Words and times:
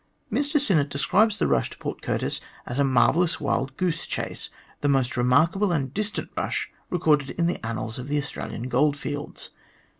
Mr 0.31 0.59
Sinnett 0.59 0.89
describes 0.89 1.37
the 1.37 1.45
rush 1.45 1.69
to 1.69 1.77
Port 1.77 2.01
Curtis 2.01 2.41
as 2.65 2.79
a 2.79 2.83
mar 2.83 3.13
vellous 3.13 3.39
wild 3.39 3.77
goose 3.77 4.07
chase, 4.07 4.49
the 4.79 4.87
most 4.89 5.15
remarkable 5.15 5.71
and 5.71 5.93
distant 5.93 6.31
rush 6.35 6.71
recorded 6.89 7.29
in 7.29 7.45
the 7.45 7.63
annals 7.63 7.99
of 7.99 8.07
the 8.07 8.17
Australian 8.17 8.63
goldfields. 8.67 9.51